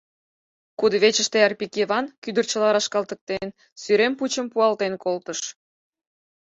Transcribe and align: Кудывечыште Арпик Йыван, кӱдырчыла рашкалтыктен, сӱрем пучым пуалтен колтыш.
Кудывечыште 0.79 1.37
Арпик 1.47 1.73
Йыван, 1.79 2.05
кӱдырчыла 2.23 2.69
рашкалтыктен, 2.75 3.47
сӱрем 3.81 4.13
пучым 4.19 4.45
пуалтен 4.51 4.93
колтыш. 5.03 5.39